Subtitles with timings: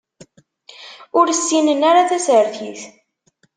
[1.19, 2.81] Ur ssinen ara tasertit.